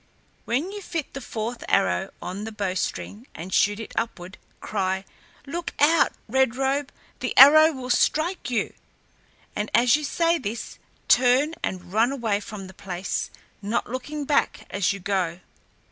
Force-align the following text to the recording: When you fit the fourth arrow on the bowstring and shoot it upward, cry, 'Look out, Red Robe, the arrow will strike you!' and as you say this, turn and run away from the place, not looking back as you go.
When 0.45 0.71
you 0.71 0.81
fit 0.81 1.13
the 1.13 1.21
fourth 1.21 1.63
arrow 1.69 2.09
on 2.23 2.43
the 2.43 2.51
bowstring 2.51 3.27
and 3.35 3.53
shoot 3.53 3.79
it 3.79 3.93
upward, 3.95 4.39
cry, 4.59 5.05
'Look 5.45 5.75
out, 5.79 6.13
Red 6.27 6.55
Robe, 6.55 6.91
the 7.19 7.37
arrow 7.37 7.71
will 7.71 7.91
strike 7.91 8.49
you!' 8.49 8.73
and 9.55 9.69
as 9.75 9.95
you 9.95 10.03
say 10.03 10.39
this, 10.39 10.79
turn 11.07 11.53
and 11.61 11.93
run 11.93 12.11
away 12.11 12.39
from 12.39 12.65
the 12.65 12.73
place, 12.73 13.29
not 13.61 13.91
looking 13.91 14.25
back 14.25 14.65
as 14.71 14.91
you 14.91 14.99
go. 14.99 15.39